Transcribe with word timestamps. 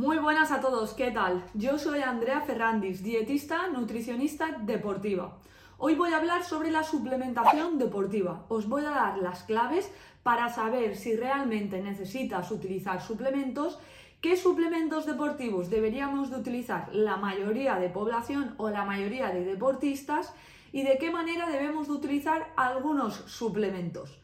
Muy 0.00 0.16
buenas 0.16 0.50
a 0.50 0.62
todos, 0.62 0.94
¿qué 0.94 1.10
tal? 1.10 1.44
Yo 1.52 1.78
soy 1.78 2.00
Andrea 2.00 2.40
Ferrandis, 2.40 3.02
dietista, 3.02 3.68
nutricionista 3.68 4.56
deportiva. 4.62 5.36
Hoy 5.76 5.94
voy 5.94 6.14
a 6.14 6.16
hablar 6.16 6.42
sobre 6.42 6.70
la 6.70 6.82
suplementación 6.82 7.78
deportiva. 7.78 8.46
Os 8.48 8.66
voy 8.66 8.82
a 8.86 8.92
dar 8.92 9.18
las 9.18 9.42
claves 9.42 9.92
para 10.22 10.48
saber 10.48 10.96
si 10.96 11.16
realmente 11.16 11.82
necesitas 11.82 12.50
utilizar 12.50 13.02
suplementos, 13.02 13.78
qué 14.22 14.38
suplementos 14.38 15.04
deportivos 15.04 15.68
deberíamos 15.68 16.30
de 16.30 16.38
utilizar 16.38 16.88
la 16.94 17.18
mayoría 17.18 17.74
de 17.74 17.90
población 17.90 18.54
o 18.56 18.70
la 18.70 18.86
mayoría 18.86 19.28
de 19.28 19.44
deportistas 19.44 20.32
y 20.72 20.82
de 20.82 20.96
qué 20.96 21.10
manera 21.10 21.46
debemos 21.46 21.88
de 21.88 21.92
utilizar 21.92 22.54
algunos 22.56 23.16
suplementos. 23.26 24.18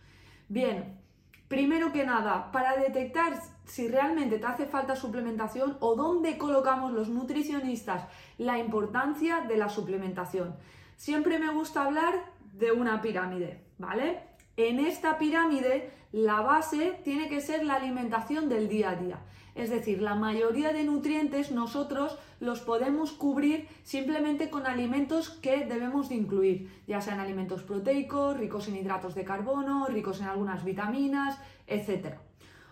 Bien, 0.49 1.06
Primero 1.49 1.93
que 1.93 2.05
nada, 2.05 2.51
para 2.51 2.77
detectar 2.77 3.41
si 3.65 3.89
realmente 3.89 4.39
te 4.39 4.47
hace 4.47 4.67
falta 4.67 4.97
suplementación 4.97 5.77
o 5.81 5.95
dónde 5.95 6.39
colocamos 6.39 6.93
los 6.93 7.09
nutricionistas 7.09 8.05
la 8.39 8.59
importancia 8.59 9.43
de 9.43 9.57
la 9.57 9.69
suplementación. 9.69 10.57
Siempre 10.97 11.39
me 11.39 11.53
gusta 11.53 11.85
hablar 11.85 12.15
de 12.53 12.73
una 12.73 13.01
pirámide, 13.01 13.65
¿vale? 13.79 14.23
En 14.57 14.81
esta 14.81 15.19
pirámide 15.19 15.93
la 16.13 16.41
base 16.41 17.01
tiene 17.05 17.29
que 17.29 17.41
ser 17.41 17.65
la 17.65 17.75
alimentación 17.75 18.49
del 18.49 18.69
día 18.69 18.91
a 18.91 18.97
día. 18.97 19.19
Es 19.57 19.71
decir, 19.71 20.03
la 20.03 20.15
mayoría 20.15 20.75
de 20.75 20.85
nutrientes 20.85 21.51
nosotros 21.51 22.19
los 22.41 22.61
podemos 22.61 23.13
cubrir 23.13 23.67
simplemente 23.85 24.51
con 24.51 24.67
alimentos 24.67 25.31
que 25.31 25.65
debemos 25.65 26.11
de 26.11 26.17
incluir, 26.17 26.71
ya 26.87 27.01
sean 27.01 27.21
alimentos 27.21 27.63
proteicos, 27.63 28.37
ricos 28.37 28.69
en 28.69 28.77
hidratos 28.77 29.15
de 29.15 29.25
carbono, 29.25 29.87
ricos 29.87 30.21
en 30.21 30.27
algunas 30.27 30.63
vitaminas, 30.63 31.41
etc. 31.67 32.17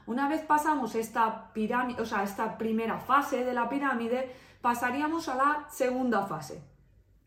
Una 0.04 0.28
vez 0.28 0.42
pasamos 0.42 0.94
esta, 0.94 1.54
pirámide, 1.54 2.02
o 2.02 2.04
sea, 2.04 2.22
esta 2.22 2.58
primera 2.58 2.98
fase 2.98 3.46
de 3.46 3.54
la 3.54 3.70
pirámide, 3.70 4.30
pasaríamos 4.60 5.28
a 5.30 5.36
la 5.36 5.66
segunda 5.70 6.26
fase. 6.26 6.62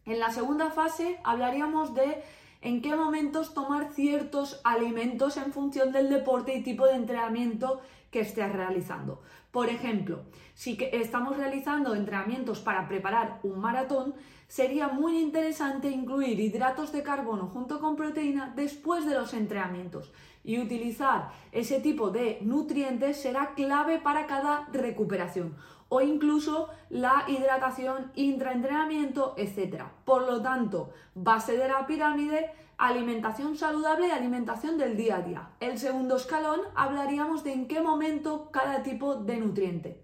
En 0.05 0.19
la 0.19 0.30
segunda 0.30 0.69
fase 0.69 1.19
hablaríamos 1.23 1.95
de 1.95 2.23
en 2.61 2.81
qué 2.81 2.95
momentos 2.95 3.53
tomar 3.53 3.94
ciertos 3.94 4.61
alimentos 4.63 5.38
en 5.38 5.52
función 5.52 5.91
del 5.91 6.09
deporte 6.09 6.55
y 6.55 6.64
tipo 6.64 6.86
de 6.86 6.95
entrenamiento 6.95 7.81
que 8.11 8.22
estés 8.22 8.52
realizando. 8.52 9.22
Por 9.52 9.69
ejemplo, 9.69 10.23
si 10.53 10.77
estamos 10.91 11.38
realizando 11.38 11.95
entrenamientos 11.95 12.59
para 12.59 12.88
preparar 12.88 13.39
un 13.44 13.59
maratón, 13.59 14.14
sería 14.47 14.88
muy 14.88 15.19
interesante 15.19 15.89
incluir 15.89 16.39
hidratos 16.39 16.91
de 16.91 17.03
carbono 17.03 17.47
junto 17.47 17.80
con 17.80 17.95
proteína 17.95 18.53
después 18.55 19.05
de 19.05 19.16
los 19.16 19.33
entrenamientos 19.33 20.11
y 20.44 20.59
utilizar 20.59 21.31
ese 21.52 21.81
tipo 21.81 22.09
de 22.09 22.39
nutrientes 22.42 23.17
será 23.17 23.53
clave 23.55 23.99
para 23.99 24.25
cada 24.27 24.67
recuperación 24.71 25.55
o 25.89 26.02
incluso 26.02 26.69
la 26.89 27.25
hidratación 27.27 28.11
intraentrenamiento, 28.16 29.33
etc. 29.38 29.83
Por 30.05 30.23
lo 30.23 30.41
tanto, 30.41 30.91
base 31.16 31.57
de 31.57 31.67
la 31.67 31.85
pirámide, 31.88 32.52
alimentación 32.77 33.55
saludable 33.57 34.08
y 34.08 34.11
alimentación 34.11 34.77
del 34.77 34.97
día 34.97 35.17
a 35.17 35.21
día. 35.21 35.49
El 35.59 35.80
segundo 35.80 36.17
escalón 36.17 36.61
hablaríamos 36.75 37.43
de 37.43 37.53
en 37.53 37.67
qué 37.67 37.81
momento 37.81 38.49
cada 38.52 38.83
tipo 38.83 39.15
de 39.15 39.38
nutriente. 39.38 40.03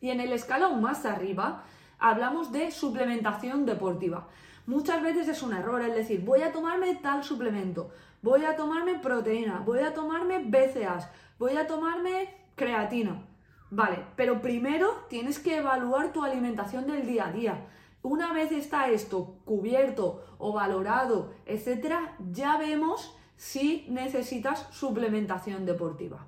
Y 0.00 0.10
en 0.10 0.20
el 0.20 0.32
escalón 0.32 0.80
más 0.80 1.04
arriba 1.04 1.64
hablamos 1.98 2.52
de 2.52 2.70
suplementación 2.70 3.64
deportiva. 3.64 4.28
Muchas 4.66 5.02
veces 5.02 5.28
es 5.28 5.42
un 5.42 5.52
error 5.52 5.82
el 5.82 5.94
decir 5.94 6.24
voy 6.24 6.42
a 6.42 6.52
tomarme 6.52 6.94
tal 6.96 7.24
suplemento, 7.24 7.90
voy 8.22 8.44
a 8.44 8.54
tomarme 8.54 8.98
proteína, 8.98 9.60
voy 9.64 9.80
a 9.80 9.92
tomarme 9.92 10.38
BCAAs, 10.38 11.08
voy 11.38 11.56
a 11.56 11.66
tomarme 11.66 12.28
creatina. 12.54 13.31
Vale, 13.74 14.04
pero 14.16 14.42
primero 14.42 15.06
tienes 15.08 15.38
que 15.38 15.56
evaluar 15.56 16.12
tu 16.12 16.22
alimentación 16.22 16.86
del 16.86 17.06
día 17.06 17.28
a 17.28 17.32
día. 17.32 17.66
Una 18.02 18.34
vez 18.34 18.52
está 18.52 18.90
esto 18.90 19.36
cubierto 19.46 20.22
o 20.36 20.52
valorado, 20.52 21.32
etcétera, 21.46 22.14
ya 22.30 22.58
vemos 22.58 23.16
si 23.38 23.86
necesitas 23.88 24.66
suplementación 24.72 25.64
deportiva. 25.64 26.26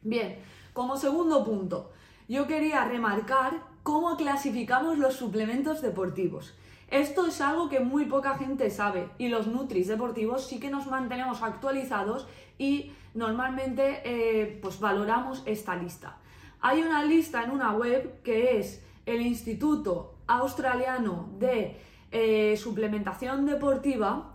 Bien, 0.00 0.38
como 0.72 0.96
segundo 0.96 1.44
punto, 1.44 1.92
yo 2.26 2.46
quería 2.46 2.86
remarcar 2.86 3.52
cómo 3.82 4.16
clasificamos 4.16 4.96
los 4.96 5.12
suplementos 5.12 5.82
deportivos. 5.82 6.54
Esto 6.88 7.26
es 7.26 7.42
algo 7.42 7.68
que 7.68 7.80
muy 7.80 8.06
poca 8.06 8.38
gente 8.38 8.70
sabe 8.70 9.10
y 9.18 9.28
los 9.28 9.46
Nutris 9.46 9.88
deportivos 9.88 10.46
sí 10.46 10.58
que 10.58 10.70
nos 10.70 10.86
mantenemos 10.86 11.42
actualizados 11.42 12.26
y 12.56 12.92
normalmente 13.12 14.00
eh, 14.06 14.58
pues 14.62 14.80
valoramos 14.80 15.42
esta 15.44 15.76
lista. 15.76 16.16
Hay 16.64 16.80
una 16.80 17.04
lista 17.04 17.42
en 17.42 17.50
una 17.50 17.72
web 17.72 18.22
que 18.22 18.58
es 18.58 18.86
el 19.04 19.20
Instituto 19.20 20.14
Australiano 20.28 21.28
de 21.40 21.76
eh, 22.12 22.56
Suplementación 22.56 23.46
Deportiva 23.46 24.32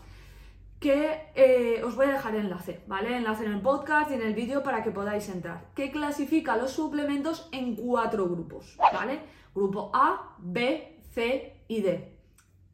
que 0.81 1.21
eh, 1.35 1.81
os 1.85 1.95
voy 1.95 2.07
a 2.07 2.11
dejar 2.11 2.35
enlace, 2.35 2.81
¿vale? 2.85 3.15
Enlace 3.15 3.45
en 3.45 3.53
el 3.53 3.61
podcast 3.61 4.11
y 4.11 4.15
en 4.15 4.23
el 4.23 4.33
vídeo 4.33 4.61
para 4.61 4.83
que 4.83 4.91
podáis 4.91 5.29
entrar. 5.29 5.69
Que 5.73 5.89
clasifica 5.89 6.57
los 6.57 6.71
suplementos 6.71 7.47
en 7.53 7.75
cuatro 7.75 8.27
grupos, 8.27 8.77
¿vale? 8.77 9.21
Grupo 9.55 9.89
A, 9.93 10.35
B, 10.37 10.99
C 11.13 11.63
y 11.69 11.81
D. 11.81 12.13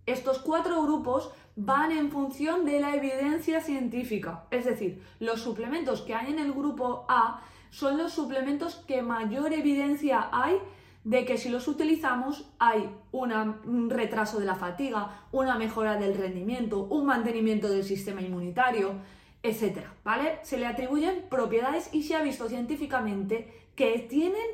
Estos 0.07 0.39
cuatro 0.39 0.81
grupos 0.81 1.31
van 1.55 1.91
en 1.91 2.09
función 2.09 2.65
de 2.65 2.79
la 2.79 2.95
evidencia 2.95 3.61
científica. 3.61 4.45
Es 4.49 4.65
decir, 4.65 5.01
los 5.19 5.41
suplementos 5.41 6.01
que 6.01 6.15
hay 6.15 6.33
en 6.33 6.39
el 6.39 6.51
grupo 6.51 7.05
A 7.07 7.41
son 7.73 7.97
los 7.97 8.13
suplementos 8.13 8.75
que 8.87 9.01
mayor 9.01 9.51
evidencia 9.51 10.29
hay 10.31 10.59
de 11.03 11.25
que 11.25 11.39
si 11.39 11.49
los 11.49 11.67
utilizamos 11.67 12.47
hay 12.59 12.87
un 13.11 13.89
retraso 13.89 14.39
de 14.39 14.45
la 14.45 14.53
fatiga, 14.53 15.25
una 15.31 15.57
mejora 15.57 15.97
del 15.97 16.15
rendimiento, 16.15 16.83
un 16.83 17.07
mantenimiento 17.07 17.67
del 17.69 17.83
sistema 17.83 18.21
inmunitario, 18.21 18.93
etc. 19.41 19.87
¿Vale? 20.03 20.39
Se 20.43 20.59
le 20.59 20.67
atribuyen 20.67 21.25
propiedades 21.31 21.91
y 21.91 22.03
se 22.03 22.15
ha 22.15 22.21
visto 22.21 22.47
científicamente 22.47 23.71
que 23.75 24.05
tienen 24.07 24.45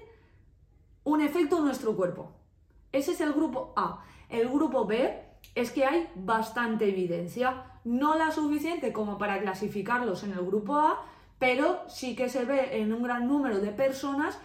un 1.03 1.19
efecto 1.19 1.57
en 1.57 1.66
nuestro 1.66 1.97
cuerpo. 1.97 2.31
Ese 2.94 3.12
es 3.12 3.19
el 3.19 3.34
grupo 3.34 3.74
A. 3.75 4.06
El 4.30 4.47
grupo 4.47 4.86
B 4.86 5.22
es 5.56 5.72
que 5.72 5.84
hay 5.84 6.07
bastante 6.16 6.88
evidencia, 6.88 7.66
no 7.84 8.16
la 8.16 8.31
suficiente 8.31 8.94
como 8.94 9.18
para 9.18 9.41
clasificarlos 9.41 10.24
en 10.24 10.31
el 10.31 10.46
grupo 10.46 10.78
A, 10.78 11.03
pero 11.39 11.83
sí 11.88 12.16
que 12.16 12.29
se 12.29 12.45
ve 12.45 12.81
en 12.81 12.94
un 12.94 13.01
gran 13.01 13.27
número 13.27 13.59
de 13.59 13.72
personas 13.72 14.38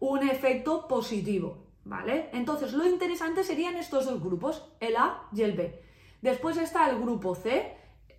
un 0.00 0.28
efecto 0.28 0.88
positivo, 0.88 1.64
¿vale? 1.84 2.28
Entonces, 2.32 2.72
lo 2.72 2.84
interesante 2.84 3.44
serían 3.44 3.76
estos 3.76 4.04
dos 4.06 4.20
grupos, 4.20 4.68
el 4.80 4.96
A 4.96 5.22
y 5.32 5.42
el 5.42 5.52
B. 5.52 5.80
Después 6.20 6.56
está 6.56 6.90
el 6.90 6.98
grupo 6.98 7.36
C, 7.36 7.76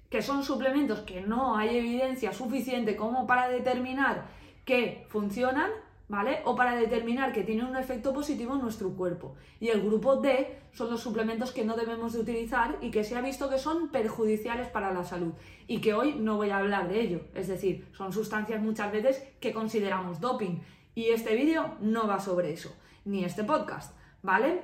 que 0.10 0.22
son 0.22 0.44
suplementos 0.44 1.00
que 1.00 1.22
no 1.22 1.58
hay 1.58 1.78
evidencia 1.78 2.32
suficiente 2.32 2.96
como 2.96 3.28
para 3.28 3.50
determinar 3.50 4.28
que 4.64 5.06
funcionan, 5.10 5.70
¿vale? 6.08 6.42
O 6.46 6.56
para 6.56 6.76
determinar 6.76 7.34
que 7.34 7.44
tiene 7.44 7.64
un 7.64 7.76
efecto 7.76 8.14
positivo 8.14 8.56
en 8.56 8.62
nuestro 8.62 8.94
cuerpo. 8.94 9.36
Y 9.60 9.70
el 9.70 9.82
grupo 9.82 10.18
D 10.18 10.60
son 10.72 10.92
los 10.92 11.02
suplementos 11.02 11.52
que 11.52 11.66
no 11.66 11.76
debemos 11.76 12.14
de 12.14 12.20
utilizar 12.20 12.78
y 12.82 12.92
que 12.92 13.04
se 13.04 13.16
ha 13.16 13.22
visto 13.22 13.50
que 13.50 13.58
son 13.58 13.90
perjudiciales 13.90 14.68
para 14.68 14.94
la 14.94 15.04
salud 15.04 15.34
y 15.68 15.82
que 15.82 15.94
hoy 15.94 16.16
no 16.16 16.38
voy 16.38 16.50
a 16.50 16.58
hablar 16.58 16.90
de 16.90 17.02
ello. 17.02 17.22
Es 17.34 17.48
decir, 17.48 17.88
son 17.94 18.12
sustancias 18.14 18.62
muchas 18.62 18.92
veces 18.92 19.24
que 19.40 19.54
consideramos 19.54 20.20
doping 20.20 20.60
y 20.96 21.10
este 21.10 21.36
vídeo 21.36 21.76
no 21.80 22.08
va 22.08 22.20
sobre 22.20 22.54
eso, 22.54 22.76
ni 23.06 23.24
este 23.24 23.44
podcast, 23.44 23.98
¿vale? 24.22 24.62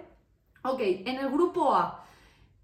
Ok, 0.64 0.82
en 0.82 1.18
el 1.18 1.30
grupo 1.30 1.74
A, 1.74 2.06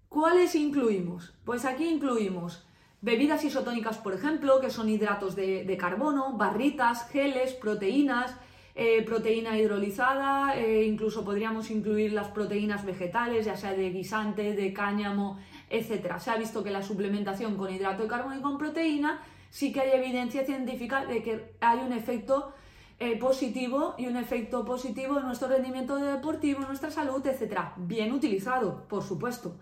¿cuáles 0.08 0.54
incluimos? 0.54 1.34
Pues 1.44 1.64
aquí 1.64 1.88
incluimos 1.88 2.66
bebidas 3.00 3.44
isotónicas, 3.44 3.98
por 3.98 4.14
ejemplo, 4.14 4.60
que 4.60 4.70
son 4.70 4.88
hidratos 4.88 5.34
de, 5.34 5.64
de 5.64 5.76
carbono, 5.76 6.36
barritas, 6.36 7.08
geles, 7.08 7.54
proteínas, 7.54 8.36
eh, 8.78 9.02
proteína 9.04 9.58
hidrolizada, 9.58 10.54
eh, 10.54 10.84
incluso 10.84 11.24
podríamos 11.24 11.70
incluir 11.70 12.12
las 12.12 12.28
proteínas 12.28 12.84
vegetales, 12.84 13.46
ya 13.46 13.56
sea 13.56 13.72
de 13.72 13.88
guisante, 13.88 14.54
de 14.54 14.72
cáñamo, 14.74 15.38
etc. 15.70 16.18
Se 16.18 16.30
ha 16.30 16.36
visto 16.36 16.62
que 16.62 16.70
la 16.70 16.82
suplementación 16.82 17.56
con 17.56 17.72
hidrato 17.72 18.02
de 18.02 18.08
carbono 18.10 18.36
y 18.36 18.42
con 18.42 18.58
proteína 18.58 19.22
sí 19.48 19.72
que 19.72 19.80
hay 19.80 19.98
evidencia 19.98 20.44
científica 20.44 21.06
de 21.06 21.22
que 21.22 21.54
hay 21.60 21.78
un 21.78 21.94
efecto 21.94 22.52
eh, 22.98 23.18
positivo 23.18 23.94
y 23.96 24.08
un 24.08 24.18
efecto 24.18 24.62
positivo 24.66 25.20
en 25.20 25.24
nuestro 25.24 25.48
rendimiento 25.48 25.96
deportivo, 25.96 26.60
en 26.60 26.68
nuestra 26.68 26.90
salud, 26.90 27.26
etc. 27.26 27.58
Bien 27.78 28.12
utilizado, 28.12 28.86
por 28.88 29.02
supuesto. 29.02 29.56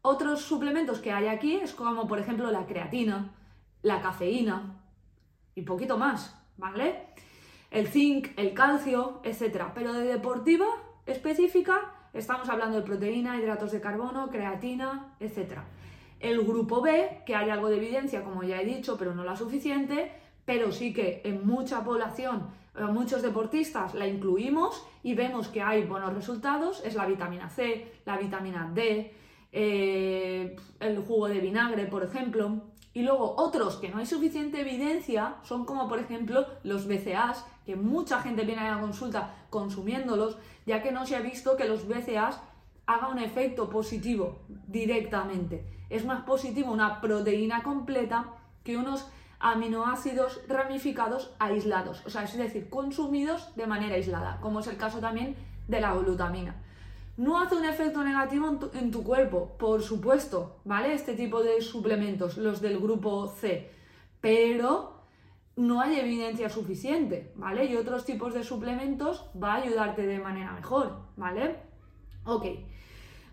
Otros 0.00 0.40
suplementos 0.40 1.00
que 1.00 1.12
hay 1.12 1.26
aquí 1.26 1.56
es 1.56 1.74
como 1.74 2.08
por 2.08 2.18
ejemplo 2.18 2.50
la 2.50 2.64
creatina, 2.64 3.30
la 3.82 4.00
cafeína 4.00 4.80
y 5.54 5.60
poquito 5.60 5.98
más, 5.98 6.34
¿vale? 6.56 7.08
El 7.70 7.88
zinc, 7.88 8.28
el 8.36 8.54
calcio, 8.54 9.20
etc. 9.24 9.66
Pero 9.74 9.92
de 9.92 10.04
deportiva 10.04 10.66
específica 11.06 11.92
estamos 12.12 12.48
hablando 12.48 12.76
de 12.76 12.82
proteína, 12.82 13.38
hidratos 13.38 13.72
de 13.72 13.80
carbono, 13.80 14.28
creatina, 14.30 15.14
etc. 15.20 15.58
El 16.20 16.42
grupo 16.44 16.80
B, 16.80 17.22
que 17.24 17.34
hay 17.34 17.50
algo 17.50 17.68
de 17.68 17.76
evidencia, 17.76 18.24
como 18.24 18.42
ya 18.42 18.60
he 18.60 18.64
dicho, 18.64 18.96
pero 18.98 19.14
no 19.14 19.24
la 19.24 19.36
suficiente, 19.36 20.12
pero 20.44 20.72
sí 20.72 20.92
que 20.92 21.20
en 21.24 21.46
mucha 21.46 21.84
población 21.84 22.48
eh, 22.76 22.82
muchos 22.84 23.22
deportistas 23.22 23.94
la 23.94 24.06
incluimos 24.06 24.86
y 25.02 25.14
vemos 25.14 25.48
que 25.48 25.62
hay 25.62 25.84
buenos 25.84 26.14
resultados, 26.14 26.82
es 26.84 26.94
la 26.94 27.06
vitamina 27.06 27.48
C, 27.50 27.92
la 28.04 28.16
vitamina 28.16 28.70
D, 28.74 29.12
eh, 29.52 30.56
el 30.80 30.98
jugo 30.98 31.28
de 31.28 31.40
vinagre, 31.40 31.86
por 31.86 32.02
ejemplo. 32.02 32.62
Y 32.98 33.02
luego 33.02 33.36
otros 33.38 33.76
que 33.76 33.90
no 33.90 33.98
hay 33.98 34.06
suficiente 34.06 34.60
evidencia 34.60 35.36
son 35.44 35.64
como 35.64 35.86
por 35.86 36.00
ejemplo 36.00 36.44
los 36.64 36.88
BCAs, 36.88 37.46
que 37.64 37.76
mucha 37.76 38.20
gente 38.22 38.44
viene 38.44 38.62
a 38.62 38.74
la 38.74 38.80
consulta 38.80 39.36
consumiéndolos, 39.50 40.36
ya 40.66 40.82
que 40.82 40.90
no 40.90 41.06
se 41.06 41.14
ha 41.14 41.20
visto 41.20 41.56
que 41.56 41.68
los 41.68 41.86
BCAs 41.86 42.40
hagan 42.86 43.12
un 43.12 43.18
efecto 43.20 43.70
positivo 43.70 44.40
directamente. 44.48 45.64
Es 45.90 46.04
más 46.04 46.24
positivo 46.24 46.72
una 46.72 47.00
proteína 47.00 47.62
completa 47.62 48.34
que 48.64 48.76
unos 48.76 49.08
aminoácidos 49.38 50.40
ramificados 50.48 51.30
aislados, 51.38 52.04
o 52.04 52.10
sea, 52.10 52.24
es 52.24 52.36
decir, 52.36 52.68
consumidos 52.68 53.54
de 53.54 53.68
manera 53.68 53.94
aislada, 53.94 54.40
como 54.40 54.58
es 54.58 54.66
el 54.66 54.76
caso 54.76 54.98
también 54.98 55.36
de 55.68 55.80
la 55.80 55.94
glutamina. 55.94 56.56
No 57.18 57.38
hace 57.38 57.56
un 57.56 57.64
efecto 57.66 58.02
negativo 58.02 58.58
en 58.72 58.90
tu, 58.90 59.02
cuerpo, 59.02 59.56
por 59.58 59.82
supuesto, 59.82 60.60
¿vale? 60.64 60.94
Este 60.94 61.12
tipo 61.12 61.42
de 61.42 61.60
suplementos, 61.60 62.38
los 62.38 62.62
del 62.62 62.78
grupo 62.78 63.26
C, 63.26 63.70
pero 64.20 65.02
no 65.56 65.82
hay 65.82 65.98
evidencia 65.98 66.48
suficiente, 66.48 67.32
¿vale? 67.36 67.66
Y 67.66 67.76
otros 67.76 68.06
tipos 68.06 68.32
de 68.32 68.44
suplementos 68.44 69.26
va 69.34 69.54
a 69.54 69.56
ayudarte 69.56 70.06
de 70.06 70.20
manera 70.20 70.52
mejor, 70.52 71.00
¿vale? 71.16 71.56
Ok, 72.24 72.46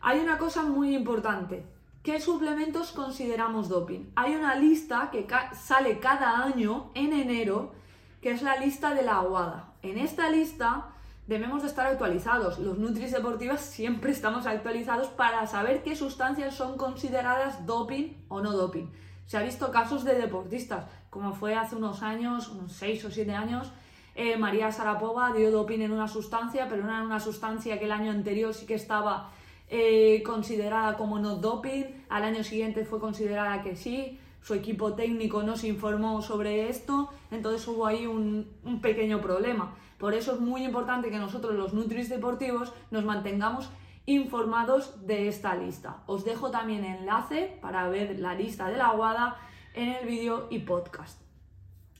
hay 0.01 0.19
una 0.19 0.38
cosa 0.38 0.63
muy 0.63 0.93
importante, 0.93 1.63
¿Qué 2.05 2.21
suplementos 2.21 2.91
consideramos 2.91 3.67
doping? 3.67 4.11
Hay 4.15 4.35
una 4.35 4.53
lista 4.53 5.09
que 5.11 5.25
sale 5.53 5.97
cada 5.97 6.43
año 6.43 6.91
en 6.93 7.13
enero, 7.13 7.73
que 8.21 8.29
es 8.29 8.43
la 8.43 8.57
lista 8.57 8.93
de 8.93 9.01
la 9.01 9.15
aguada. 9.15 9.73
En 9.81 9.97
esta 9.97 10.29
lista 10.29 10.93
debemos 11.27 11.62
de 11.62 11.69
estar 11.69 11.88
actualizados. 11.88 12.60
Los 12.60 12.77
Nutris 12.77 13.12
Deportivas 13.12 13.62
siempre 13.62 14.12
estamos 14.12 14.45
actualizados 14.45 15.07
para 15.07 15.45
saber 15.48 15.83
qué 15.83 15.95
sustancias 15.95 16.56
son 16.56 16.77
consideradas 16.77 17.66
doping 17.66 18.13
o 18.27 18.42
no 18.42 18.51
doping. 18.51 18.88
Se 19.25 19.38
ha 19.38 19.42
visto 19.44 19.72
casos 19.72 20.04
de 20.04 20.16
deportistas, 20.16 20.86
como 21.10 21.33
fue 21.33 21.56
hace 21.56 21.75
unos 21.75 22.04
años, 22.04 22.50
unos 22.50 22.74
6 22.74 23.06
o 23.06 23.12
7 23.12 23.33
años, 23.33 23.72
eh, 24.13 24.38
María 24.38 24.72
Sarapova 24.72 25.33
dio 25.33 25.51
doping 25.51 25.80
en 25.80 25.92
una 25.92 26.07
sustancia, 26.07 26.68
pero 26.69 26.83
era 26.83 27.04
una 27.04 27.19
sustancia 27.19 27.80
que 27.80 27.86
el 27.86 27.92
año 27.92 28.12
anterior 28.12 28.54
sí 28.54 28.66
que 28.66 28.75
estaba 28.75 29.31
eh, 29.68 30.22
considerada 30.24 30.95
como 30.95 31.19
no 31.19 31.36
doping, 31.36 31.83
al 32.07 32.24
año 32.24 32.44
siguiente 32.44 32.86
fue 32.86 33.00
considerada 33.00 33.62
que 33.62 33.75
sí, 33.75 34.19
su 34.45 34.53
equipo 34.53 34.94
técnico 34.94 35.42
no 35.42 35.57
se 35.57 35.68
informó 35.68 36.21
sobre 36.21 36.69
esto, 36.69 37.09
entonces 37.31 37.68
hubo 37.68 37.88
ahí 37.88 38.06
un, 38.06 38.80
pequeño 38.80 39.19
problema. 39.19 39.74
Por 39.97 40.13
eso 40.13 40.36
es 40.36 40.39
muy 40.39 40.63
importante 40.63 41.09
que 41.09 41.18
nosotros 41.18 41.56
los 41.56 41.74
Nutris 41.74 42.09
deportivos 42.09 42.71
nos 42.92 43.03
mantengamos 43.03 43.71
informados 44.06 45.07
de 45.07 45.30
esta 45.30 45.56
lista. 45.56 46.03
Os 46.06 46.25
dejo 46.25 46.51
también 46.51 46.86
enlace 46.86 47.57
para 47.59 47.89
ver 47.89 48.19
la 48.19 48.36
lista 48.36 48.69
de 48.69 48.77
la 48.77 48.89
aguada 48.89 49.38
en 49.74 49.89
el 49.89 50.06
vídeo 50.06 50.45
y 50.51 50.59
podcast. 50.59 51.19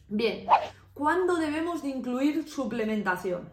Bien, 0.07 0.45
¿cuándo 0.94 1.38
debemos 1.38 1.81
de 1.81 1.89
incluir 1.89 2.48
suplementación? 2.48 3.50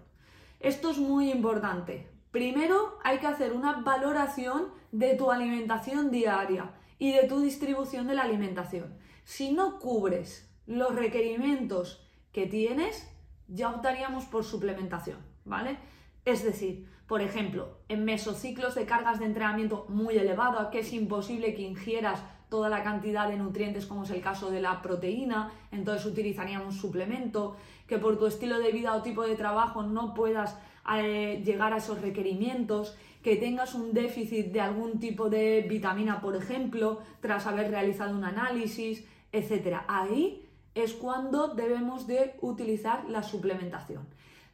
Esto 0.60 0.90
es 0.90 0.98
muy 0.98 1.30
importante. 1.30 2.10
Primero 2.30 2.98
hay 3.02 3.20
que 3.20 3.26
hacer 3.26 3.54
una 3.54 3.80
valoración 3.80 4.66
de 4.90 5.14
tu 5.14 5.30
alimentación 5.30 6.10
diaria 6.10 6.74
y 7.02 7.10
de 7.10 7.24
tu 7.24 7.40
distribución 7.40 8.06
de 8.06 8.14
la 8.14 8.22
alimentación. 8.22 8.96
Si 9.24 9.50
no 9.50 9.80
cubres 9.80 10.48
los 10.66 10.94
requerimientos 10.94 12.08
que 12.30 12.46
tienes, 12.46 13.10
ya 13.48 13.70
optaríamos 13.70 14.26
por 14.26 14.44
suplementación, 14.44 15.18
¿vale? 15.44 15.78
Es 16.24 16.44
decir, 16.44 16.88
por 17.08 17.20
ejemplo, 17.20 17.80
en 17.88 18.04
mesociclos 18.04 18.76
de 18.76 18.86
cargas 18.86 19.18
de 19.18 19.24
entrenamiento 19.24 19.84
muy 19.88 20.16
elevado, 20.16 20.70
que 20.70 20.78
es 20.78 20.92
imposible 20.92 21.56
que 21.56 21.62
ingieras 21.62 22.22
toda 22.52 22.68
la 22.68 22.82
cantidad 22.82 23.30
de 23.30 23.38
nutrientes 23.38 23.86
como 23.86 24.04
es 24.04 24.10
el 24.10 24.20
caso 24.20 24.50
de 24.50 24.60
la 24.60 24.82
proteína, 24.82 25.50
entonces 25.70 26.04
utilizaríamos 26.04 26.76
suplemento, 26.76 27.56
que 27.86 27.96
por 27.96 28.18
tu 28.18 28.26
estilo 28.26 28.58
de 28.58 28.70
vida 28.72 28.94
o 28.94 29.00
tipo 29.00 29.22
de 29.22 29.36
trabajo 29.36 29.82
no 29.82 30.12
puedas 30.12 30.58
eh, 30.94 31.40
llegar 31.46 31.72
a 31.72 31.78
esos 31.78 32.02
requerimientos, 32.02 32.94
que 33.22 33.36
tengas 33.36 33.74
un 33.74 33.94
déficit 33.94 34.52
de 34.52 34.60
algún 34.60 35.00
tipo 35.00 35.30
de 35.30 35.64
vitamina, 35.66 36.20
por 36.20 36.36
ejemplo, 36.36 37.00
tras 37.22 37.46
haber 37.46 37.70
realizado 37.70 38.14
un 38.14 38.24
análisis, 38.24 39.02
etc. 39.32 39.78
Ahí 39.88 40.46
es 40.74 40.92
cuando 40.92 41.48
debemos 41.54 42.06
de 42.06 42.34
utilizar 42.42 43.08
la 43.08 43.22
suplementación. 43.22 44.06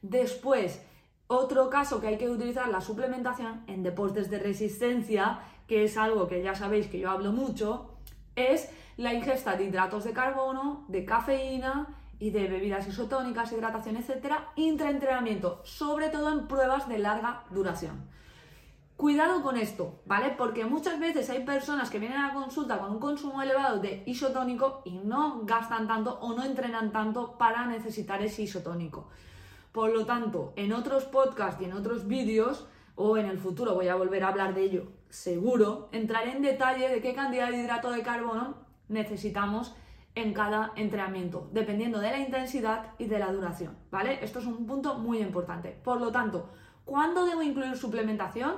Después, 0.02 0.86
otro 1.28 1.70
caso 1.70 2.00
que 2.00 2.08
hay 2.08 2.18
que 2.18 2.28
utilizar 2.28 2.68
la 2.68 2.80
suplementación 2.80 3.62
en 3.66 3.82
deportes 3.82 4.30
de 4.30 4.38
resistencia, 4.38 5.40
que 5.66 5.84
es 5.84 5.96
algo 5.96 6.26
que 6.26 6.42
ya 6.42 6.54
sabéis 6.54 6.88
que 6.88 6.98
yo 6.98 7.10
hablo 7.10 7.32
mucho, 7.32 7.90
es 8.34 8.70
la 8.96 9.14
ingesta 9.14 9.54
de 9.56 9.64
hidratos 9.64 10.04
de 10.04 10.12
carbono, 10.12 10.84
de 10.88 11.04
cafeína 11.04 11.86
y 12.18 12.30
de 12.30 12.48
bebidas 12.48 12.88
isotónicas, 12.88 13.52
hidratación, 13.52 13.96
etcétera, 13.96 14.52
intraentrenamiento, 14.56 15.60
sobre 15.64 16.08
todo 16.08 16.32
en 16.32 16.48
pruebas 16.48 16.88
de 16.88 16.98
larga 16.98 17.44
duración. 17.50 18.08
Cuidado 18.96 19.42
con 19.42 19.56
esto, 19.56 20.00
¿vale? 20.06 20.34
Porque 20.36 20.64
muchas 20.64 20.98
veces 20.98 21.30
hay 21.30 21.44
personas 21.44 21.90
que 21.90 22.00
vienen 22.00 22.18
a 22.18 22.28
la 22.28 22.34
consulta 22.34 22.78
con 22.78 22.90
un 22.90 22.98
consumo 22.98 23.40
elevado 23.40 23.78
de 23.78 24.02
isotónico 24.06 24.82
y 24.84 24.98
no 24.98 25.42
gastan 25.44 25.86
tanto 25.86 26.18
o 26.20 26.34
no 26.34 26.42
entrenan 26.42 26.90
tanto 26.90 27.38
para 27.38 27.66
necesitar 27.66 28.20
ese 28.22 28.42
isotónico. 28.42 29.08
Por 29.72 29.92
lo 29.92 30.06
tanto, 30.06 30.52
en 30.56 30.72
otros 30.72 31.04
podcasts 31.04 31.60
y 31.60 31.66
en 31.66 31.72
otros 31.72 32.06
vídeos, 32.06 32.66
o 32.94 33.16
en 33.16 33.26
el 33.26 33.38
futuro 33.38 33.74
voy 33.74 33.88
a 33.88 33.94
volver 33.94 34.24
a 34.24 34.28
hablar 34.28 34.54
de 34.54 34.62
ello, 34.62 34.88
seguro, 35.08 35.88
entraré 35.92 36.32
en 36.32 36.42
detalle 36.42 36.88
de 36.88 37.00
qué 37.00 37.14
cantidad 37.14 37.50
de 37.50 37.58
hidrato 37.58 37.90
de 37.90 38.02
carbono 38.02 38.56
necesitamos 38.88 39.74
en 40.14 40.32
cada 40.32 40.72
entrenamiento, 40.74 41.48
dependiendo 41.52 42.00
de 42.00 42.10
la 42.10 42.18
intensidad 42.18 42.94
y 42.98 43.06
de 43.06 43.20
la 43.20 43.32
duración, 43.32 43.76
¿vale? 43.90 44.18
Esto 44.24 44.40
es 44.40 44.46
un 44.46 44.66
punto 44.66 44.98
muy 44.98 45.18
importante. 45.20 45.70
Por 45.84 46.00
lo 46.00 46.10
tanto, 46.10 46.50
¿cuándo 46.84 47.24
debo 47.24 47.42
incluir 47.42 47.76
suplementación? 47.76 48.56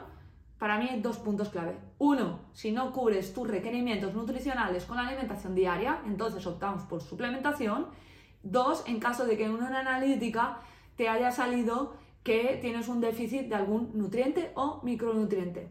Para 0.59 0.79
mí 0.79 0.89
hay 0.91 1.01
dos 1.01 1.19
puntos 1.19 1.51
clave. 1.51 1.79
Uno, 1.99 2.41
si 2.53 2.73
no 2.73 2.93
cubres 2.93 3.35
tus 3.35 3.49
requerimientos 3.49 4.15
nutricionales 4.15 4.85
con 4.85 4.97
la 4.97 5.09
alimentación 5.09 5.55
diaria, 5.55 6.01
entonces 6.07 6.47
optamos 6.47 6.83
por 6.85 7.03
suplementación. 7.03 7.89
Dos, 8.43 8.85
en 8.87 9.01
caso 9.01 9.27
de 9.27 9.37
que 9.37 9.45
en 9.45 9.53
una 9.53 9.81
analítica 9.81 10.61
te 11.00 11.08
haya 11.08 11.31
salido 11.31 11.94
que 12.23 12.58
tienes 12.61 12.88
un 12.88 13.00
déficit 13.00 13.49
de 13.49 13.55
algún 13.55 13.91
nutriente 13.94 14.52
o 14.55 14.82
micronutriente. 14.82 15.71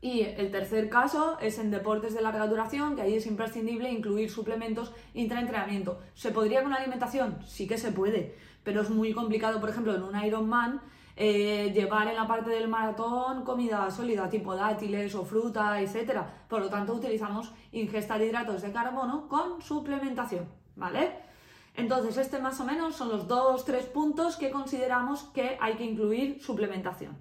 Y 0.00 0.20
el 0.20 0.52
tercer 0.52 0.88
caso 0.88 1.40
es 1.40 1.58
en 1.58 1.72
deportes 1.72 2.14
de 2.14 2.22
larga 2.22 2.46
duración, 2.46 2.94
que 2.94 3.02
ahí 3.02 3.16
es 3.16 3.26
imprescindible 3.26 3.90
incluir 3.90 4.30
suplementos 4.30 4.92
intraentrenamiento. 5.12 5.98
¿Se 6.14 6.30
podría 6.30 6.62
con 6.62 6.72
alimentación? 6.72 7.38
Sí 7.44 7.66
que 7.66 7.78
se 7.78 7.90
puede, 7.90 8.36
pero 8.62 8.82
es 8.82 8.90
muy 8.90 9.12
complicado, 9.12 9.58
por 9.58 9.70
ejemplo, 9.70 9.92
en 9.92 10.04
un 10.04 10.24
Ironman, 10.24 10.80
eh, 11.16 11.72
llevar 11.74 12.06
en 12.06 12.14
la 12.14 12.28
parte 12.28 12.50
del 12.50 12.68
maratón 12.68 13.42
comida 13.42 13.90
sólida 13.90 14.28
tipo 14.28 14.54
dátiles 14.54 15.16
o 15.16 15.24
fruta, 15.24 15.80
etc. 15.80 16.20
Por 16.48 16.60
lo 16.60 16.70
tanto, 16.70 16.94
utilizamos 16.94 17.52
ingesta 17.72 18.18
de 18.18 18.26
hidratos 18.26 18.62
de 18.62 18.70
carbono 18.70 19.26
con 19.26 19.60
suplementación, 19.60 20.46
¿vale? 20.76 21.33
Entonces, 21.74 22.16
este 22.16 22.38
más 22.38 22.60
o 22.60 22.64
menos 22.64 22.94
son 22.94 23.08
los 23.08 23.26
dos, 23.26 23.64
tres 23.64 23.86
puntos 23.86 24.36
que 24.36 24.50
consideramos 24.50 25.24
que 25.34 25.58
hay 25.60 25.74
que 25.74 25.84
incluir 25.84 26.40
suplementación. 26.42 27.18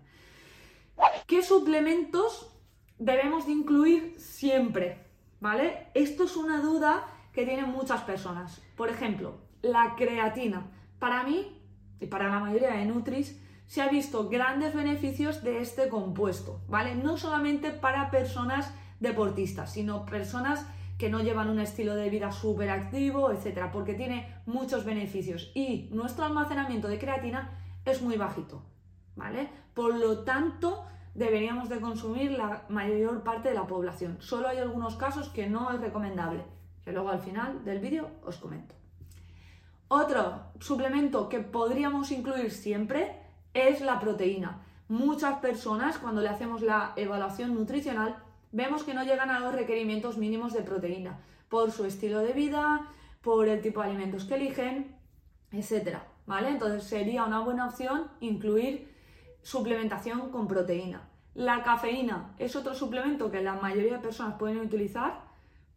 ¿Qué 1.25 1.41
suplementos 1.41 2.51
debemos 2.99 3.47
de 3.47 3.53
incluir 3.53 4.15
siempre, 4.19 5.07
¿vale? 5.39 5.87
Esto 5.95 6.25
es 6.25 6.37
una 6.37 6.61
duda 6.61 7.05
que 7.33 7.45
tienen 7.45 7.71
muchas 7.71 8.01
personas. 8.03 8.61
Por 8.75 8.89
ejemplo, 8.89 9.41
la 9.61 9.95
creatina. 9.95 10.69
Para 10.99 11.23
mí 11.23 11.59
y 11.99 12.05
para 12.05 12.29
la 12.29 12.39
mayoría 12.39 12.73
de 12.73 12.85
Nutris 12.85 13.41
se 13.65 13.81
ha 13.81 13.87
visto 13.87 14.29
grandes 14.29 14.75
beneficios 14.75 15.43
de 15.43 15.59
este 15.59 15.89
compuesto, 15.89 16.61
¿vale? 16.67 16.95
No 16.95 17.17
solamente 17.17 17.71
para 17.71 18.11
personas 18.11 18.71
deportistas, 18.99 19.73
sino 19.73 20.05
personas 20.05 20.67
que 21.03 21.09
no 21.09 21.19
llevan 21.19 21.49
un 21.49 21.59
estilo 21.59 21.95
de 21.95 22.09
vida 22.09 22.31
súper 22.31 22.69
activo, 22.69 23.29
etcétera, 23.29 23.73
porque 23.73 23.93
tiene 23.93 24.37
muchos 24.45 24.85
beneficios 24.85 25.51
y 25.53 25.89
nuestro 25.91 26.23
almacenamiento 26.23 26.87
de 26.87 26.97
creatina 26.97 27.59
es 27.83 28.01
muy 28.01 28.15
bajito, 28.15 28.63
¿vale? 29.17 29.49
Por 29.73 29.95
lo 29.95 30.19
tanto, 30.19 30.85
deberíamos 31.13 31.67
de 31.67 31.81
consumir 31.81 32.31
la 32.31 32.63
mayor 32.69 33.21
parte 33.21 33.49
de 33.49 33.55
la 33.55 33.67
población. 33.67 34.15
Solo 34.21 34.47
hay 34.47 34.59
algunos 34.59 34.95
casos 34.95 35.27
que 35.27 35.49
no 35.49 35.73
es 35.73 35.81
recomendable, 35.81 36.45
que 36.85 36.93
luego 36.93 37.09
al 37.09 37.19
final 37.19 37.65
del 37.65 37.79
vídeo 37.79 38.09
os 38.25 38.37
comento. 38.37 38.73
Otro 39.89 40.53
suplemento 40.61 41.27
que 41.27 41.39
podríamos 41.39 42.11
incluir 42.11 42.49
siempre 42.49 43.19
es 43.53 43.81
la 43.81 43.99
proteína. 43.99 44.61
Muchas 44.87 45.39
personas 45.39 45.97
cuando 45.97 46.21
le 46.21 46.29
hacemos 46.29 46.61
la 46.61 46.93
evaluación 46.95 47.55
nutricional 47.55 48.22
vemos 48.53 48.83
que 48.83 48.93
no 48.93 49.03
llegan 49.03 49.29
a 49.29 49.39
los 49.39 49.53
requerimientos 49.53 50.17
mínimos 50.17 50.53
de 50.53 50.61
proteína 50.61 51.19
por 51.49 51.71
su 51.71 51.83
estilo 51.85 52.19
de 52.19 52.31
vida, 52.31 52.87
por 53.21 53.49
el 53.49 53.61
tipo 53.61 53.81
de 53.81 53.87
alimentos 53.87 54.23
que 54.25 54.35
eligen, 54.35 54.95
etc. 55.51 55.97
¿vale? 56.25 56.49
Entonces 56.49 56.83
sería 56.83 57.25
una 57.25 57.41
buena 57.41 57.67
opción 57.67 58.07
incluir 58.21 58.93
suplementación 59.41 60.31
con 60.31 60.47
proteína. 60.47 61.09
La 61.33 61.63
cafeína 61.63 62.35
es 62.37 62.55
otro 62.55 62.75
suplemento 62.75 63.31
que 63.31 63.41
la 63.41 63.55
mayoría 63.55 63.93
de 63.93 63.99
personas 63.99 64.35
pueden 64.37 64.59
utilizar. 64.59 65.21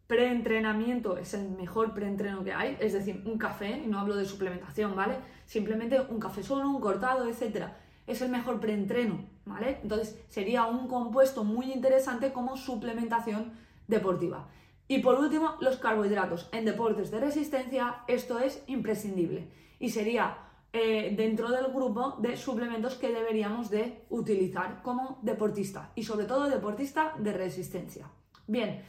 Preentrenamiento 0.05 1.17
es 1.17 1.33
el 1.33 1.49
mejor 1.49 1.93
preentreno 1.93 2.43
que 2.43 2.53
hay, 2.53 2.77
es 2.79 2.93
decir, 2.93 3.23
un 3.25 3.37
café, 3.37 3.81
y 3.83 3.87
no 3.87 3.99
hablo 3.99 4.15
de 4.15 4.25
suplementación, 4.25 4.95
¿vale? 4.95 5.15
Simplemente 5.45 5.99
un 5.99 6.19
café 6.19 6.43
solo, 6.43 6.69
un 6.69 6.79
cortado, 6.79 7.27
etcétera. 7.27 7.75
Es 8.07 8.21
el 8.21 8.29
mejor 8.29 8.59
preentreno, 8.59 9.25
¿vale? 9.45 9.79
Entonces 9.83 10.17
sería 10.29 10.65
un 10.65 10.87
compuesto 10.87 11.43
muy 11.43 11.71
interesante 11.71 12.33
como 12.33 12.57
suplementación 12.57 13.53
deportiva. 13.87 14.47
Y 14.87 14.99
por 14.99 15.19
último, 15.19 15.55
los 15.59 15.77
carbohidratos. 15.77 16.49
En 16.51 16.65
deportes 16.65 17.11
de 17.11 17.19
resistencia 17.19 18.03
esto 18.07 18.39
es 18.39 18.63
imprescindible 18.67 19.49
y 19.79 19.89
sería 19.89 20.37
eh, 20.73 21.13
dentro 21.15 21.49
del 21.49 21.67
grupo 21.73 22.15
de 22.19 22.37
suplementos 22.37 22.95
que 22.95 23.11
deberíamos 23.11 23.69
de 23.69 24.05
utilizar 24.09 24.81
como 24.81 25.19
deportista 25.21 25.91
y 25.95 26.03
sobre 26.03 26.25
todo 26.25 26.49
deportista 26.49 27.13
de 27.17 27.33
resistencia. 27.33 28.09
Bien, 28.47 28.83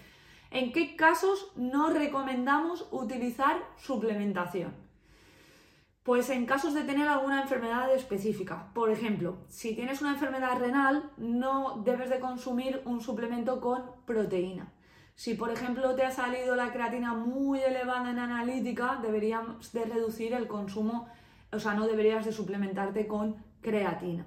¿en 0.50 0.72
qué 0.72 0.96
casos 0.96 1.52
no 1.56 1.90
recomendamos 1.90 2.87
utilizar 2.90 3.56
suplementación? 3.76 4.88
Pues 6.08 6.30
en 6.30 6.46
casos 6.46 6.72
de 6.72 6.84
tener 6.84 7.06
alguna 7.06 7.42
enfermedad 7.42 7.94
específica. 7.94 8.70
Por 8.72 8.88
ejemplo, 8.88 9.36
si 9.48 9.74
tienes 9.74 10.00
una 10.00 10.12
enfermedad 10.12 10.58
renal, 10.58 11.10
no 11.18 11.82
debes 11.84 12.08
de 12.08 12.18
consumir 12.18 12.80
un 12.86 13.02
suplemento 13.02 13.60
con 13.60 13.82
proteína. 14.06 14.72
Si, 15.14 15.34
por 15.34 15.50
ejemplo, 15.50 15.94
te 15.96 16.04
ha 16.04 16.10
salido 16.10 16.56
la 16.56 16.72
creatina 16.72 17.12
muy 17.12 17.60
elevada 17.60 18.10
en 18.10 18.20
analítica, 18.20 18.98
deberías 19.02 19.70
de 19.74 19.84
reducir 19.84 20.32
el 20.32 20.46
consumo, 20.46 21.08
o 21.52 21.58
sea, 21.58 21.74
no 21.74 21.86
deberías 21.86 22.24
de 22.24 22.32
suplementarte 22.32 23.06
con 23.06 23.36
creatina. 23.60 24.24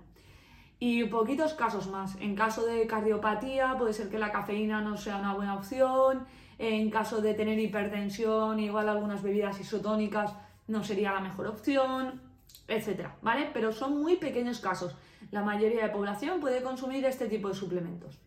Y 0.78 1.06
poquitos 1.06 1.56
casos 1.56 1.88
más. 1.88 2.16
En 2.18 2.36
caso 2.36 2.64
de 2.64 2.86
cardiopatía, 2.86 3.76
puede 3.80 3.94
ser 3.94 4.10
que 4.10 4.20
la 4.20 4.32
cafeína 4.32 4.82
no 4.82 4.98
sea 4.98 5.18
una 5.18 5.34
buena 5.34 5.56
opción. 5.56 6.28
En 6.60 6.92
caso 6.92 7.22
de 7.22 7.34
tener 7.34 7.58
hipertensión, 7.58 8.60
igual 8.60 8.88
algunas 8.88 9.24
bebidas 9.24 9.60
isotónicas 9.60 10.36
no 10.72 10.84
sería 10.84 11.12
la 11.12 11.20
mejor 11.20 11.48
opción, 11.48 12.22
etcétera, 12.68 13.18
¿vale? 13.22 13.50
Pero 13.54 13.72
son 13.72 14.02
muy 14.02 14.16
pequeños 14.16 14.60
casos. 14.60 14.96
La 15.30 15.44
mayoría 15.44 15.84
de 15.84 15.90
población 15.90 16.40
puede 16.40 16.64
consumir 16.64 17.06
este 17.06 17.28
tipo 17.28 17.50
de 17.50 17.56
suplementos. 17.56 18.20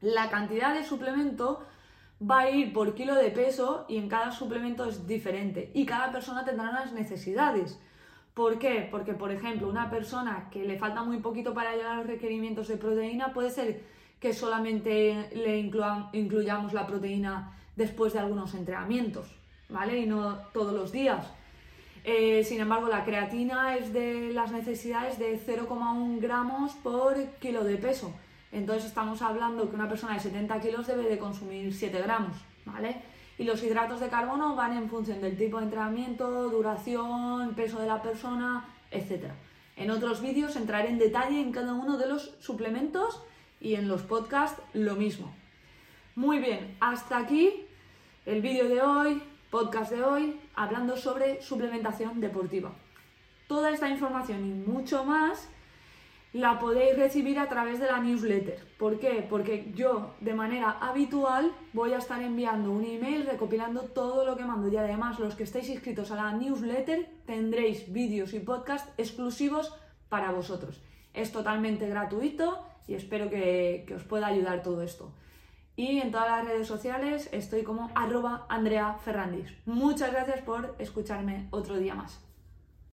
La 0.00 0.30
cantidad 0.30 0.74
de 0.74 0.84
suplemento 0.84 1.64
va 2.20 2.40
a 2.40 2.50
ir 2.50 2.72
por 2.72 2.94
kilo 2.94 3.14
de 3.14 3.30
peso 3.30 3.86
y 3.88 3.96
en 3.96 4.08
cada 4.08 4.30
suplemento 4.30 4.84
es 4.84 5.06
diferente 5.06 5.70
y 5.74 5.86
cada 5.86 6.12
persona 6.12 6.44
tendrá 6.44 6.70
unas 6.70 6.92
necesidades. 6.92 7.80
¿Por 8.34 8.58
qué? 8.58 8.86
Porque, 8.90 9.14
por 9.14 9.32
ejemplo, 9.32 9.68
una 9.68 9.90
persona 9.90 10.48
que 10.50 10.64
le 10.64 10.78
falta 10.78 11.02
muy 11.02 11.18
poquito 11.18 11.52
para 11.54 11.74
llegar 11.74 11.92
a 11.92 11.96
los 11.96 12.06
requerimientos 12.06 12.68
de 12.68 12.76
proteína 12.76 13.32
puede 13.32 13.50
ser 13.50 13.82
que 14.20 14.34
solamente 14.34 15.30
le 15.34 15.58
incluyamos 15.58 16.72
la 16.74 16.86
proteína 16.86 17.56
después 17.74 18.12
de 18.12 18.18
algunos 18.18 18.54
entrenamientos, 18.54 19.34
¿vale? 19.70 19.98
Y 19.98 20.06
no 20.06 20.36
todos 20.52 20.74
los 20.74 20.92
días. 20.92 21.26
Eh, 22.04 22.42
sin 22.44 22.60
embargo, 22.60 22.88
la 22.88 23.04
creatina 23.04 23.76
es 23.76 23.92
de 23.92 24.32
las 24.32 24.52
necesidades 24.52 25.18
de 25.18 25.38
0,1 25.38 26.20
gramos 26.20 26.72
por 26.74 27.16
kilo 27.40 27.64
de 27.64 27.76
peso. 27.76 28.12
Entonces 28.52 28.86
estamos 28.86 29.22
hablando 29.22 29.68
que 29.68 29.76
una 29.76 29.88
persona 29.88 30.14
de 30.14 30.20
70 30.20 30.60
kilos 30.60 30.86
debe 30.86 31.04
de 31.04 31.18
consumir 31.18 31.72
7 31.72 32.00
gramos, 32.02 32.36
¿vale? 32.64 32.96
Y 33.38 33.44
los 33.44 33.62
hidratos 33.62 34.00
de 34.00 34.08
carbono 34.08 34.56
van 34.56 34.76
en 34.76 34.88
función 34.88 35.20
del 35.20 35.36
tipo 35.36 35.58
de 35.58 35.64
entrenamiento, 35.64 36.50
duración, 36.50 37.54
peso 37.54 37.80
de 37.80 37.86
la 37.86 38.02
persona, 38.02 38.64
etc. 38.90 39.26
En 39.76 39.90
otros 39.90 40.20
vídeos 40.20 40.56
entraré 40.56 40.90
en 40.90 40.98
detalle 40.98 41.40
en 41.40 41.52
cada 41.52 41.72
uno 41.72 41.96
de 41.96 42.08
los 42.08 42.34
suplementos 42.40 43.22
y 43.60 43.74
en 43.74 43.88
los 43.88 44.02
podcasts 44.02 44.60
lo 44.72 44.96
mismo. 44.96 45.32
Muy 46.16 46.38
bien, 46.38 46.76
hasta 46.80 47.18
aquí 47.18 47.66
el 48.26 48.42
vídeo 48.42 48.68
de 48.68 48.82
hoy, 48.82 49.22
podcast 49.50 49.90
de 49.90 50.04
hoy, 50.04 50.40
hablando 50.54 50.96
sobre 50.96 51.42
suplementación 51.42 52.20
deportiva. 52.20 52.70
Toda 53.48 53.70
esta 53.70 53.88
información 53.88 54.46
y 54.46 54.52
mucho 54.52 55.04
más 55.04 55.48
la 56.32 56.60
podéis 56.60 56.96
recibir 56.96 57.40
a 57.40 57.48
través 57.48 57.80
de 57.80 57.86
la 57.86 57.98
newsletter. 57.98 58.64
¿Por 58.78 59.00
qué? 59.00 59.26
Porque 59.28 59.72
yo 59.74 60.14
de 60.20 60.34
manera 60.34 60.78
habitual 60.80 61.50
voy 61.72 61.92
a 61.92 61.98
estar 61.98 62.22
enviando 62.22 62.70
un 62.70 62.84
email 62.84 63.26
recopilando 63.26 63.82
todo 63.82 64.24
lo 64.24 64.36
que 64.36 64.44
mando 64.44 64.68
y 64.68 64.76
además 64.76 65.18
los 65.18 65.34
que 65.34 65.42
estéis 65.42 65.68
inscritos 65.68 66.12
a 66.12 66.16
la 66.16 66.32
newsletter 66.32 67.08
tendréis 67.26 67.92
vídeos 67.92 68.32
y 68.34 68.38
podcasts 68.38 68.92
exclusivos 68.96 69.74
para 70.08 70.30
vosotros. 70.30 70.80
Es 71.12 71.32
totalmente 71.32 71.88
gratuito 71.88 72.64
y 72.86 72.94
espero 72.94 73.28
que, 73.28 73.82
que 73.88 73.96
os 73.96 74.04
pueda 74.04 74.28
ayudar 74.28 74.62
todo 74.62 74.82
esto. 74.82 75.10
Y 75.80 75.98
en 75.98 76.10
todas 76.10 76.28
las 76.28 76.44
redes 76.44 76.68
sociales 76.68 77.30
estoy 77.32 77.62
como 77.62 77.90
arroba 77.94 78.44
Andrea. 78.50 78.98
Muchas 79.64 80.12
gracias 80.12 80.42
por 80.42 80.76
escucharme 80.78 81.48
otro 81.52 81.78
día 81.78 81.94
más. 81.94 82.20